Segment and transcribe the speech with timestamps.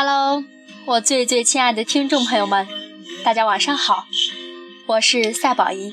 [0.00, 0.44] Hello，
[0.84, 2.68] 我最最亲爱的听众朋友们，
[3.24, 4.06] 大家晚上好，
[4.86, 5.92] 我是赛宝仪。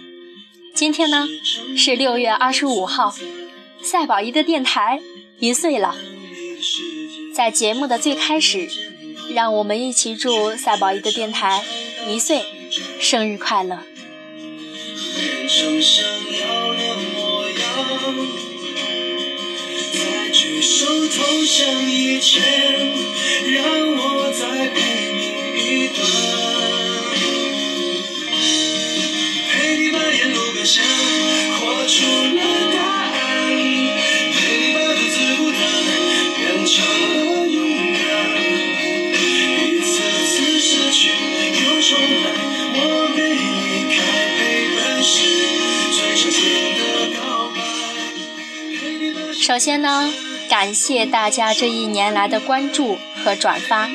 [0.76, 1.28] 今天呢
[1.76, 3.16] 是六月二十五号，
[3.82, 5.02] 赛宝仪的电台
[5.40, 5.96] 一岁了。
[7.34, 8.70] 在节目的最开始，
[9.34, 11.64] 让我们一起祝赛宝仪的电台
[12.08, 12.44] 一岁
[13.02, 13.80] 生日快乐。
[20.62, 22.44] 手投降以前，
[49.56, 50.14] 首先呢，
[50.50, 53.89] 感谢大家这一年来的关注和转发，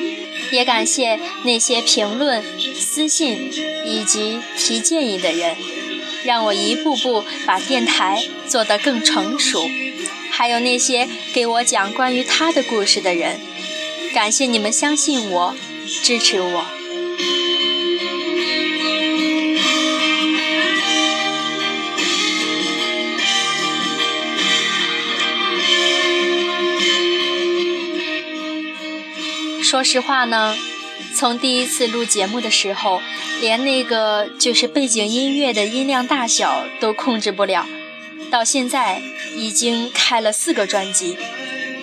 [0.51, 3.53] 也感谢那些评论、私信
[3.85, 5.55] 以及提建议的人，
[6.23, 9.69] 让我一步步把电台做得更成熟。
[10.31, 13.39] 还有那些给我讲关于他的故事的人，
[14.15, 15.55] 感谢你们相信我，
[16.01, 16.65] 支持我。
[29.71, 30.53] 说实话呢，
[31.15, 33.01] 从第一次录节目的时候，
[33.39, 37.65] 连那个就是背景音乐的音量大小都控制不了，
[38.29, 39.01] 到现在
[39.33, 41.15] 已经开了四个专辑，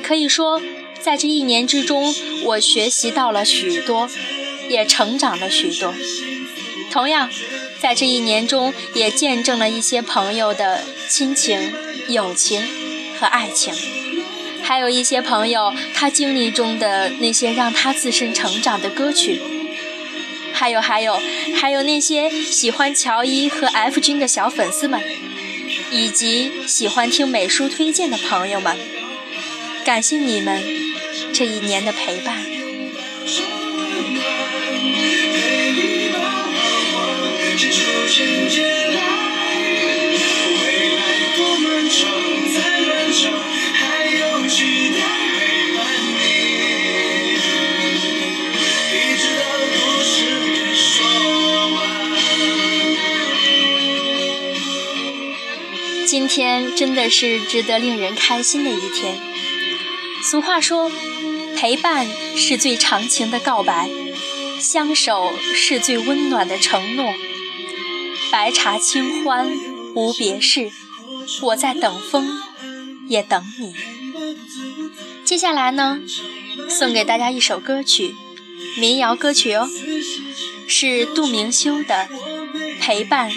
[0.03, 0.61] 可以说
[1.01, 4.07] 在这一年之中，我学习到了许多，
[4.69, 5.95] 也成长了许多。
[6.91, 7.31] 同样，
[7.81, 11.73] 在这一年中，也见证了一些朋友的亲情、
[12.09, 12.61] 友情
[13.19, 13.73] 和爱情。
[14.69, 19.41] 还有一些朋友，他经历中的那些让他自身成长的歌曲，
[20.53, 21.19] 还有还有
[21.55, 25.03] 还有那些喜欢乔伊和 F 君的小粉丝们，
[25.91, 28.77] 以及喜欢听美书推荐的朋友们，
[29.87, 30.63] 感谢你们
[31.33, 32.45] 这一年的陪伴。
[56.11, 59.21] 今天真的是值得令人开心的一天。
[60.23, 60.91] 俗话说，
[61.55, 63.91] 陪伴是最长情的告白，
[64.59, 67.13] 相守是最温暖的承诺。
[68.33, 69.55] 白茶清欢
[69.95, 70.71] 无别事，
[71.43, 72.41] 我在等风，
[73.07, 73.75] 也等你。
[75.27, 76.01] 接下来呢，
[76.71, 78.15] 送给大家一首歌曲，
[78.79, 79.69] 民谣歌曲哦，
[80.67, 82.09] 是杜明修的
[82.81, 83.31] 《陪伴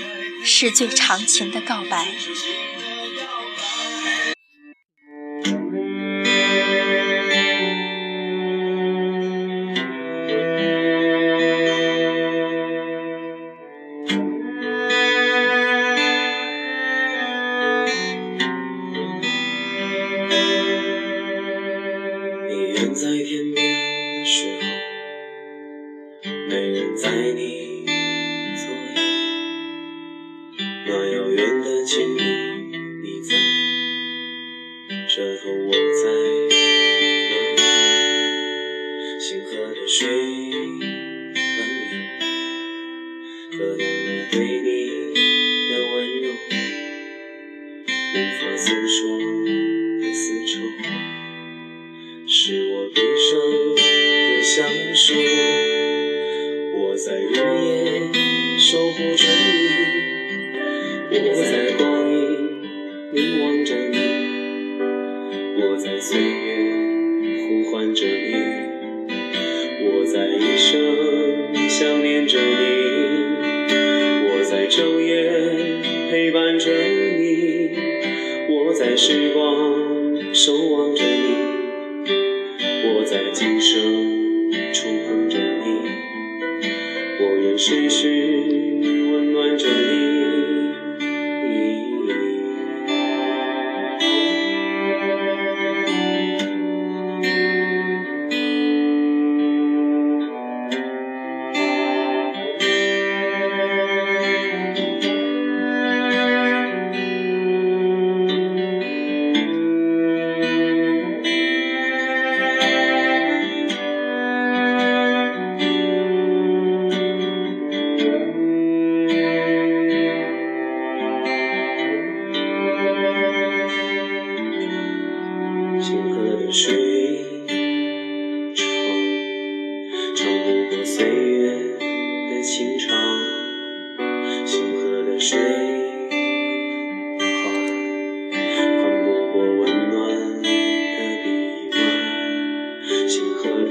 [0.44, 2.06] 是最长情的告白》。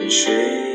[0.00, 0.69] 泪水。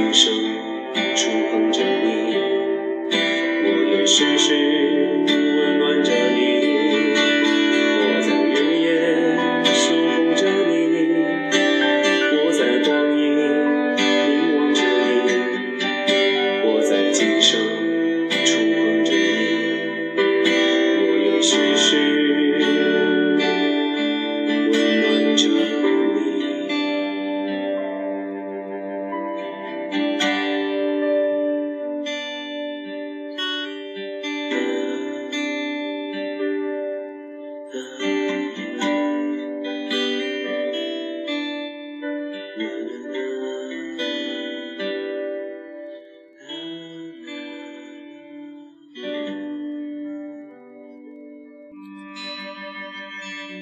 [0.00, 0.39] 今生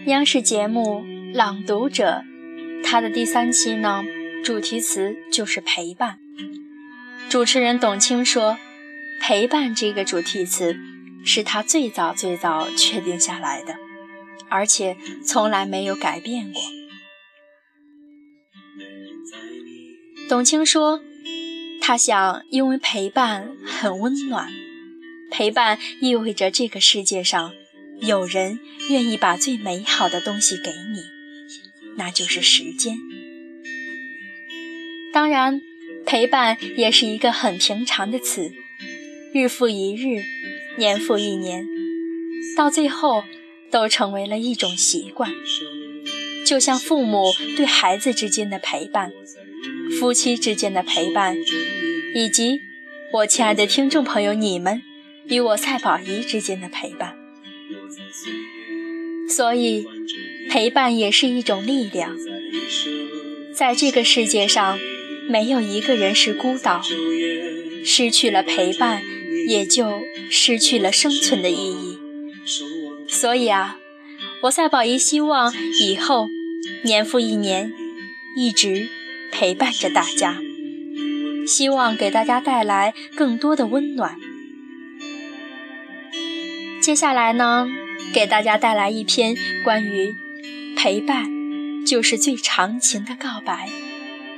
[0.08, 1.02] 央视节目
[1.34, 2.24] 《朗读者》，
[2.82, 4.02] 它的第三期呢，
[4.42, 6.18] 主题词就是陪伴。
[7.28, 8.56] 主持人董卿说
[9.20, 10.78] ：“陪伴这个主题词
[11.26, 13.76] 是他最早最早确定下来的，
[14.48, 16.62] 而且从来没有改变过。”
[20.26, 21.02] 董卿说
[21.82, 24.50] ：“他想，因为陪伴很温暖，
[25.30, 27.52] 陪伴意味着这个世界上。”
[28.00, 28.60] 有人
[28.90, 31.02] 愿意把最美好的东西给你，
[31.96, 32.96] 那就是时间。
[35.12, 35.60] 当然，
[36.06, 38.52] 陪伴也是一个很平常的词，
[39.34, 40.22] 日复一日，
[40.76, 41.66] 年复一年，
[42.56, 43.24] 到最后
[43.70, 45.30] 都成为了一种习惯。
[46.46, 49.12] 就像父母对孩子之间的陪伴，
[49.98, 51.36] 夫妻之间的陪伴，
[52.14, 52.60] 以及
[53.12, 54.82] 我亲爱的听众朋友你们
[55.26, 57.17] 与我赛宝仪之间的陪伴。
[59.28, 59.86] 所以，
[60.48, 62.16] 陪伴也是一种力量。
[63.54, 64.78] 在这个世界上，
[65.28, 66.80] 没有一个人是孤岛，
[67.84, 69.02] 失去了陪伴，
[69.46, 71.98] 也就失去了生存的意义。
[73.06, 73.78] 所以啊，
[74.42, 76.28] 我赛宝仪希望以后
[76.82, 77.72] 年复一年，
[78.36, 78.88] 一直
[79.30, 80.38] 陪伴着大家，
[81.46, 84.16] 希望给大家带来更多的温暖。
[86.80, 87.68] 接下来呢？
[88.12, 90.16] 给大家带来一篇关于
[90.76, 91.30] “陪伴
[91.86, 93.68] 就是最长情的告白”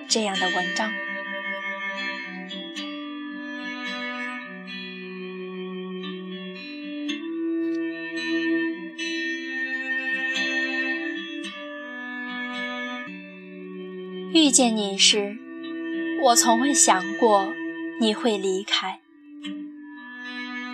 [0.06, 0.92] 这样的文章。
[14.32, 15.38] 遇见你时，
[16.22, 17.52] 我从未想过
[18.00, 19.00] 你会离开。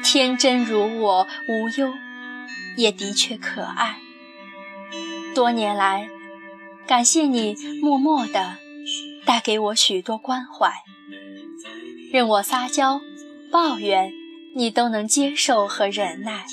[0.03, 1.93] 天真如我，无忧。
[2.77, 3.99] 也的确可爱。
[5.35, 6.09] 多年来，
[6.87, 8.59] 感谢你默默的
[9.25, 10.73] 带给我许多关怀，
[12.13, 13.01] 任我撒娇、
[13.51, 14.13] 抱怨，
[14.55, 16.47] 你都能接受和忍耐。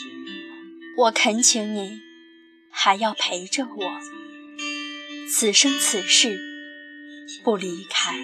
[0.98, 2.02] 我恳请你，
[2.70, 3.92] 还要陪着我，
[5.30, 6.40] 此生此世
[7.44, 8.16] 不离开。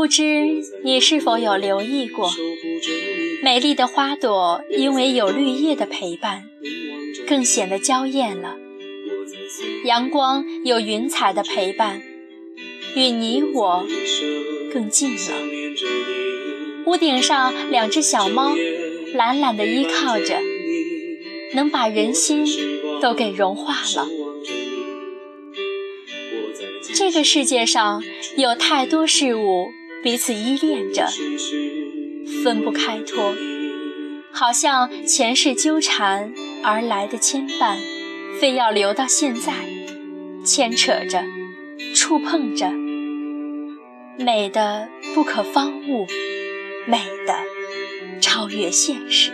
[0.00, 2.32] 不知你是否有留意过，
[3.42, 6.44] 美丽的花朵因为有绿叶的陪伴，
[7.28, 8.56] 更显得娇艳了；
[9.84, 12.00] 阳光有云彩的陪伴，
[12.94, 13.86] 与你我
[14.72, 15.34] 更近了。
[16.86, 18.56] 屋顶上两只小猫
[19.12, 20.40] 懒懒地依靠着，
[21.54, 22.46] 能把人心
[23.02, 24.08] 都给融化了。
[26.94, 28.02] 这个世界上
[28.38, 29.68] 有太多事物。
[30.02, 31.06] 彼此依恋着
[32.42, 33.34] 分不开脱
[34.32, 37.76] 好像前世纠缠而来的牵绊
[38.40, 39.52] 非要留到现在
[40.44, 41.22] 牵扯着
[41.94, 42.70] 触碰着
[44.18, 46.06] 美的不可方物
[46.86, 47.34] 美的
[48.20, 49.32] 超越现实。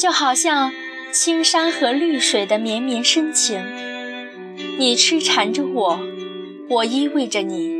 [0.00, 0.72] 就好像
[1.12, 3.62] 青山和绿水的绵绵深情
[4.80, 6.00] 你痴缠着我，
[6.70, 7.70] 我依偎着你。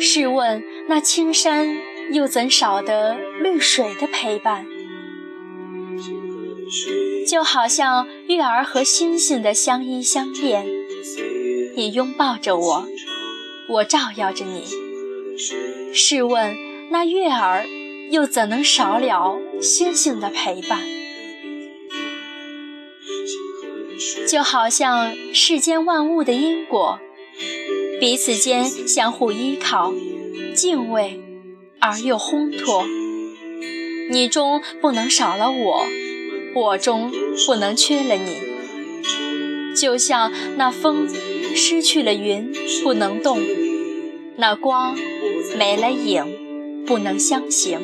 [0.00, 1.76] 试问那青山
[2.10, 4.64] 又怎少得绿水的陪伴？
[7.28, 10.66] 就好像月儿和星星的相依相恋。
[11.76, 12.86] 你拥抱着我，
[13.68, 14.64] 我照耀着你。
[15.92, 16.56] 试问
[16.90, 17.66] 那月儿
[18.10, 20.80] 又怎能少了星星的陪伴？
[24.30, 27.00] 就好像世间万物的因果，
[27.98, 29.92] 彼此间相互依靠、
[30.54, 31.20] 敬畏
[31.80, 32.84] 而又烘托。
[34.08, 35.84] 你中不能少了我，
[36.54, 37.10] 我中
[37.44, 39.74] 不能缺了你。
[39.74, 41.08] 就像那风
[41.56, 42.52] 失去了云，
[42.84, 43.36] 不能动；
[44.36, 44.96] 那光
[45.58, 47.80] 没了影，不能相行；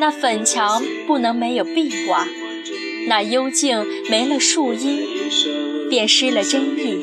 [0.00, 2.26] 那粉墙不能没有壁画。
[3.06, 5.06] 那幽静没了树荫，
[5.88, 7.00] 便失了真意。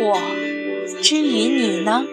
[0.00, 0.18] 我
[1.02, 2.06] 之于你呢？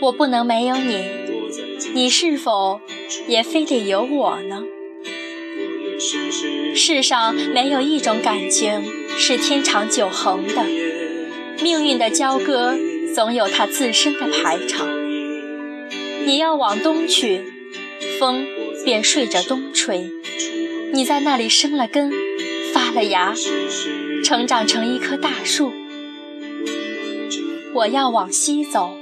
[0.00, 1.04] 我不能没有你，
[1.94, 2.80] 你是否
[3.26, 4.64] 也非得有我呢？
[6.74, 8.82] 世上没有一种感情
[9.16, 10.64] 是天长久恒的，
[11.62, 12.76] 命运的交割
[13.14, 14.88] 总有它自身的排场。
[16.26, 17.42] 你要往东去，
[18.18, 18.46] 风
[18.84, 20.10] 便顺着东吹。
[20.92, 22.10] 你在那里生了根，
[22.72, 23.34] 发了芽，
[24.24, 25.72] 成长成一棵大树。
[27.74, 28.96] 我要往西走，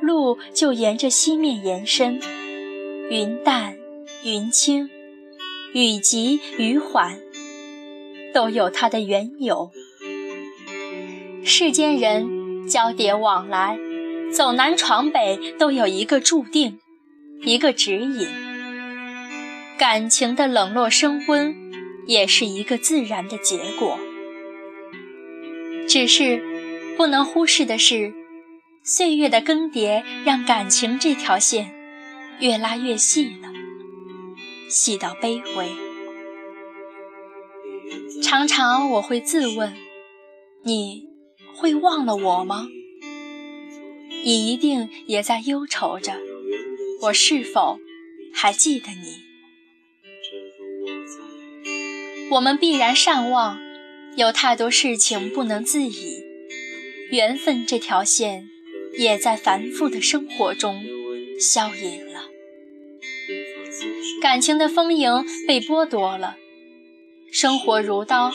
[0.00, 2.20] 路就沿着西面延伸。
[3.10, 3.76] 云淡
[4.24, 4.88] 云轻，
[5.74, 7.18] 雨急雨缓，
[8.32, 9.70] 都有它的缘由。
[11.44, 13.78] 世间人交叠往来。
[14.32, 16.78] 走南闯北都有一个注定，
[17.42, 18.26] 一个指引。
[19.78, 21.54] 感情的冷落升温，
[22.06, 23.98] 也是一个自然的结果。
[25.86, 26.42] 只是
[26.96, 28.14] 不能忽视的是，
[28.82, 31.74] 岁月的更迭让感情这条线
[32.40, 33.52] 越拉越细了，
[34.68, 35.68] 细到卑微。
[38.22, 39.74] 常常我会自问：
[40.62, 41.08] 你
[41.54, 42.68] 会忘了我吗？
[44.24, 46.12] 你一定也在忧愁着，
[47.02, 47.78] 我是否
[48.32, 49.22] 还记得你？
[52.30, 53.58] 我们必然善忘，
[54.16, 56.22] 有太多事情不能自已，
[57.10, 58.48] 缘分这条线
[58.96, 60.82] 也在繁复的生活中
[61.40, 62.28] 消隐了，
[64.22, 66.36] 感情的丰盈被剥夺了，
[67.32, 68.32] 生活如刀，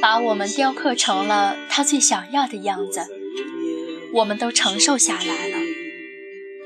[0.00, 3.19] 把我们雕刻成了他最想要的样子。
[4.12, 5.56] 我们都承受下来了，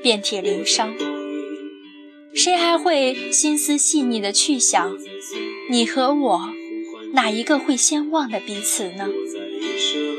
[0.01, 0.95] 遍体鳞伤。
[2.33, 4.97] 谁还会心思细腻的去想，
[5.69, 6.49] 你和我
[7.13, 9.07] 哪一个会先忘了彼此呢？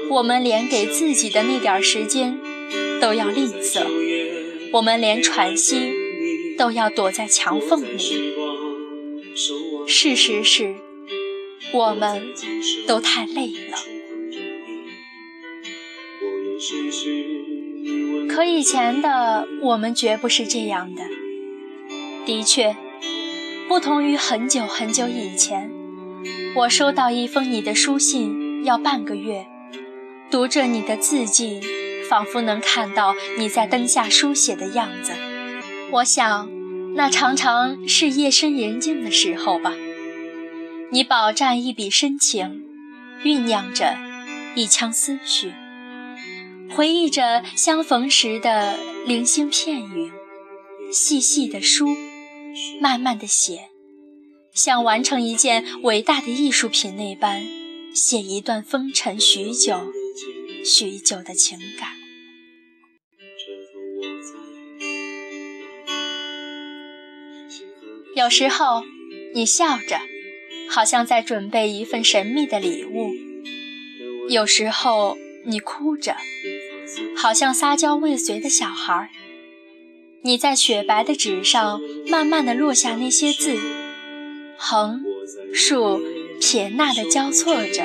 [0.08, 2.38] 我们连给自己的那点时间
[3.00, 3.84] 都要吝啬，
[4.72, 5.92] 我们连喘息
[6.56, 8.32] 都要躲在墙缝里。
[9.86, 10.76] 事实是，
[11.72, 12.28] 我们
[12.86, 13.95] 都太累了。
[18.28, 21.02] 可以前的我们绝不是这样的。
[22.24, 22.76] 的确，
[23.68, 25.70] 不同于很久很久以前，
[26.56, 29.46] 我收到一封你的书信要半个月，
[30.30, 31.60] 读着你的字迹，
[32.08, 35.12] 仿佛能看到你在灯下书写的样子。
[35.92, 36.48] 我想，
[36.94, 39.72] 那常常是夜深人静的时候吧。
[40.90, 42.64] 你饱蘸一笔深情，
[43.22, 43.96] 酝酿着
[44.54, 45.52] 一腔思绪。
[46.74, 50.10] 回忆着相逢时的零星片语，
[50.92, 51.88] 细细的书，
[52.80, 53.70] 慢慢的写，
[54.52, 57.46] 像完成一件伟大的艺术品那般，
[57.94, 59.92] 写一段风尘许久、
[60.64, 61.90] 许久的情感。
[68.14, 68.82] 有时候，
[69.34, 70.00] 你笑着，
[70.68, 73.10] 好像在准备一份神秘的礼物；
[74.28, 76.16] 有时候，你哭着。
[77.16, 79.10] 好像撒娇未遂的小孩，
[80.22, 83.58] 你在雪白的纸上慢慢的落下那些字，
[84.56, 85.02] 横、
[85.52, 86.00] 竖、
[86.40, 87.84] 撇捺的交错着，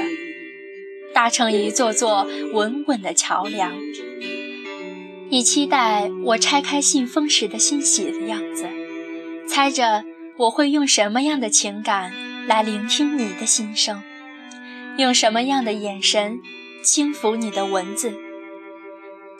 [1.14, 3.74] 搭成一座座稳稳的桥梁。
[5.30, 8.66] 你期待我拆开信封时的欣喜的样子，
[9.48, 10.04] 猜着
[10.38, 12.12] 我会用什么样的情感
[12.48, 14.02] 来聆听你的心声，
[14.98, 16.42] 用什么样的眼神
[16.84, 18.14] 轻抚你的文字。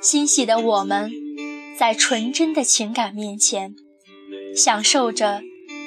[0.02, 1.12] 欣喜的我们，
[1.78, 3.76] 在纯真的情感面前，
[4.56, 5.44] 享受着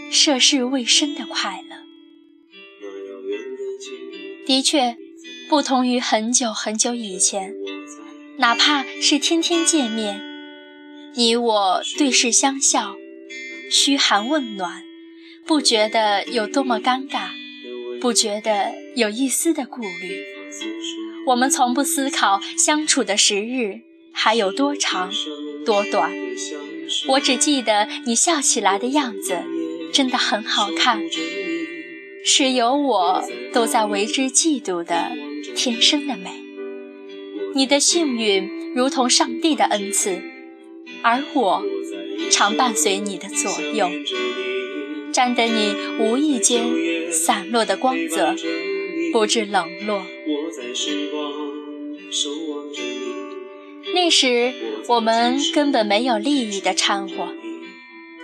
[0.09, 1.75] 涉世未深的快乐。
[4.47, 4.97] 的确，
[5.49, 7.53] 不同于很久很久以前，
[8.39, 10.23] 哪怕是天天见面，
[11.17, 12.95] 你我对视相笑，
[13.69, 14.85] 嘘寒问暖，
[15.45, 17.31] 不觉得有多么尴尬，
[18.01, 20.25] 不觉得有一丝的顾虑。
[21.27, 23.81] 我们从不思考相处的时日
[24.15, 25.13] 还有多长
[25.67, 26.11] 多短，
[27.09, 29.43] 我只记得你笑起来的样子
[29.93, 31.03] 真的很好看。
[32.25, 35.13] 是有我都在为之嫉妒的
[35.55, 36.31] 天生的美，
[37.55, 40.23] 你的幸运如同上帝的恩赐，
[41.03, 41.63] 而我
[42.31, 43.91] 常伴随你的左右，
[45.13, 48.35] 沾得你无意间散落的光泽，
[49.13, 50.03] 不致冷落。
[53.95, 54.53] 那时
[54.89, 57.33] 我们根本没有利益的掺和，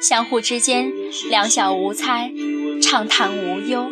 [0.02, 0.92] 相互之间
[1.28, 2.32] 两小无猜。
[2.82, 3.88] 畅谈无忧，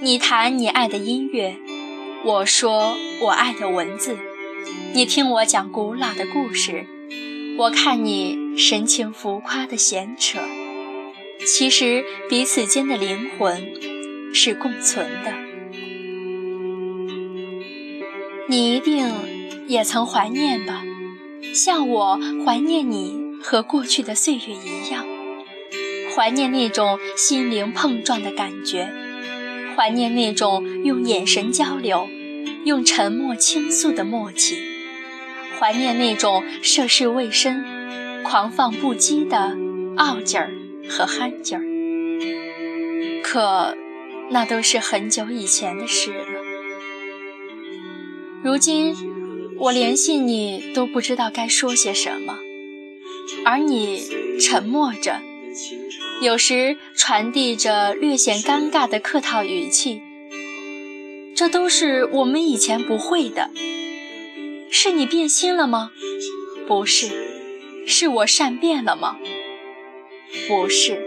[0.00, 1.56] 你谈你爱的音乐，
[2.24, 4.16] 我说我爱的文字。
[4.94, 6.86] 你听我讲古老的故事，
[7.58, 10.38] 我看你神情浮夸的闲扯。
[11.44, 13.70] 其实彼此间的灵魂
[14.32, 15.34] 是共存的。
[18.48, 19.04] 你一定
[19.66, 20.82] 也曾怀念吧，
[21.54, 25.04] 像我怀念你和过去的岁月一样。
[26.14, 28.88] 怀念那种心灵碰撞的感觉，
[29.76, 32.08] 怀念那种用眼神交流、
[32.64, 34.56] 用沉默倾诉的默契，
[35.58, 39.58] 怀念那种涉世未深、狂放不羁的
[39.96, 40.54] 傲劲儿
[40.88, 41.64] 和憨劲儿。
[43.22, 43.76] 可，
[44.30, 46.24] 那都是很久以前的事了。
[48.42, 48.94] 如今，
[49.58, 52.38] 我联系你都不知道该说些什么，
[53.44, 54.02] 而你
[54.40, 55.20] 沉默着。
[56.20, 60.02] 有时传递着略显尴尬的客套语气，
[61.34, 63.50] 这都是我们以前不会的。
[64.70, 65.90] 是你变心了吗？
[66.66, 67.08] 不是。
[67.86, 69.16] 是我善变了吗？
[70.48, 71.06] 不是。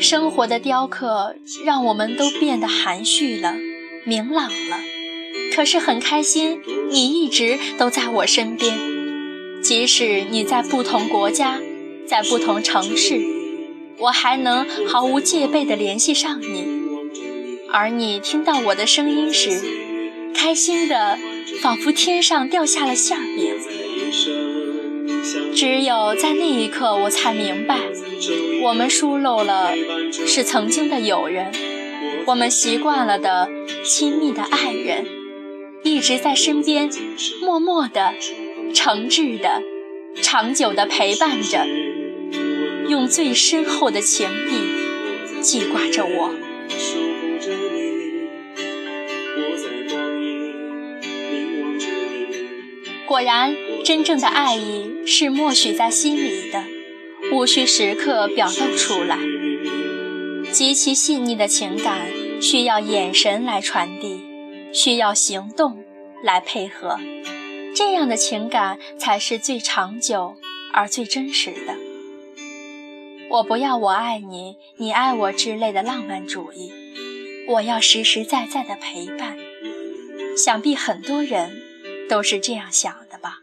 [0.00, 3.56] 生活的雕刻让我们都变得含蓄了，
[4.04, 4.78] 明朗了。
[5.58, 8.78] 可是很开心，你一直都在我身边，
[9.60, 11.58] 即使你在不同国家。
[12.06, 13.20] 在不同城市，
[13.98, 16.64] 我还能毫无戒备地联系上你，
[17.72, 19.60] 而你听到我的声音时，
[20.32, 21.18] 开心的
[21.60, 23.56] 仿佛天上掉下了馅饼。
[25.52, 27.80] 只有在那一刻，我才明白，
[28.62, 29.72] 我们疏漏了
[30.24, 31.50] 是曾经的友人，
[32.26, 33.50] 我们习惯了的
[33.84, 35.04] 亲密的爱人，
[35.82, 36.90] 一直在身边，
[37.42, 38.14] 默默的、
[38.74, 39.62] 诚挚的、
[40.22, 41.66] 长久的陪伴着。
[42.88, 46.34] 用最深厚的情谊记挂着我。
[53.06, 56.64] 果然，真正的爱意是默许在心里的，
[57.32, 59.18] 无需时刻表露出来。
[60.50, 62.08] 极其细腻的情感
[62.40, 64.20] 需要眼神来传递，
[64.72, 65.84] 需要行动
[66.22, 66.98] 来配合，
[67.74, 70.36] 这样的情感才是最长久
[70.72, 71.74] 而最真实的。
[73.30, 76.72] 我不要“我爱你，你爱我”之类的浪漫主义，
[77.46, 79.36] 我要实实在在的陪伴。
[80.36, 81.60] 想必很多人
[82.08, 83.40] 都是这样想的吧。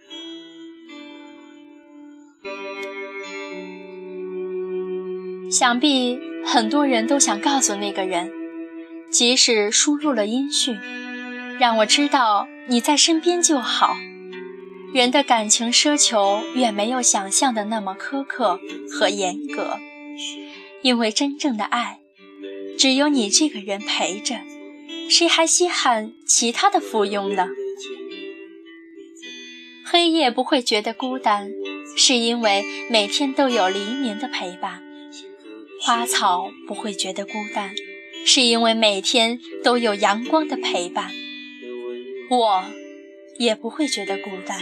[5.52, 8.32] 想必很多人都想告诉那个人，
[9.12, 10.76] 即使输入了音讯，
[11.60, 13.96] 让我知道你在身边就好。
[14.94, 19.78] 人的感情奢求远没有想象的那么苛刻和严格，
[20.82, 22.00] 因为真正的爱，
[22.78, 24.40] 只有你这个人陪着，
[25.10, 27.48] 谁还稀罕其他的附庸呢？
[29.84, 31.52] 黑夜不会觉得孤单，
[31.98, 34.82] 是因为每天都有黎明的陪伴；
[35.82, 37.72] 花草不会觉得孤单，
[38.26, 41.12] 是因为每天都有阳光的陪伴。
[42.30, 42.66] 我。
[43.38, 44.62] 也不会觉得孤单，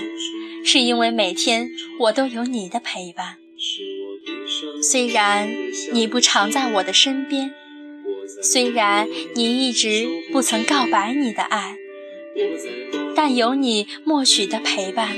[0.65, 3.37] 是因为每天我都有你的陪伴。
[4.81, 5.47] 虽然
[5.91, 7.53] 你不常在我的身边，
[8.41, 11.77] 虽然你一直不曾告白你的爱，
[13.15, 15.15] 但有你默许的陪伴，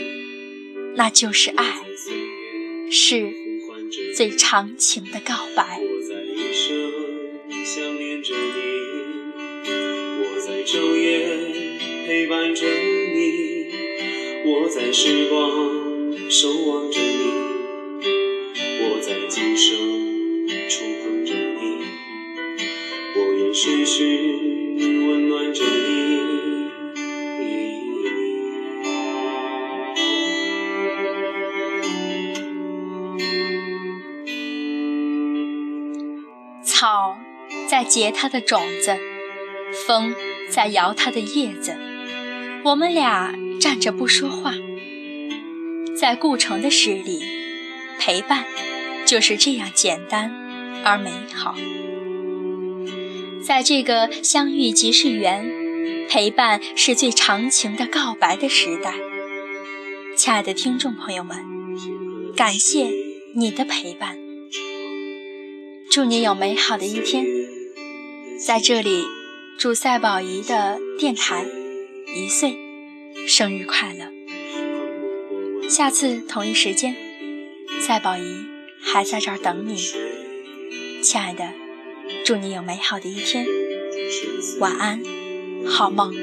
[0.97, 1.77] 那就是爱，
[2.91, 3.31] 是
[4.13, 5.79] 最长情的告白。
[14.75, 15.39] 在时光
[16.29, 17.31] 守望着你
[18.81, 19.73] 我在今生
[20.67, 21.85] 触碰着你
[23.15, 24.03] 我也许是
[25.07, 26.67] 温暖着你
[36.61, 37.17] 草
[37.69, 38.97] 在结它的种子
[39.87, 40.13] 风
[40.49, 41.77] 在摇它的叶子
[42.65, 44.53] 我们俩站着不说话。
[46.05, 47.23] 在顾城的诗里，
[47.99, 48.45] 陪伴
[49.07, 50.31] 就是这样简单
[50.83, 51.55] 而美好。
[53.43, 55.49] 在这个相遇即是缘，
[56.07, 58.93] 陪伴是最长情的告白的时代。
[60.15, 61.43] 亲爱的听众朋友们，
[62.35, 62.87] 感谢
[63.33, 64.15] 你的陪伴，
[65.89, 67.25] 祝你有美好的一天。
[68.45, 69.05] 在这里，
[69.57, 71.47] 祝赛宝仪的电台
[72.15, 72.55] 一岁
[73.27, 74.14] 生日快乐！
[75.67, 76.95] 下次同一时间，
[77.81, 78.21] 赛宝仪
[78.81, 79.75] 还在这儿等你，
[81.01, 81.49] 亲爱的，
[82.23, 83.45] 祝你有美好的一天，
[84.59, 85.01] 晚安，
[85.65, 86.13] 好梦。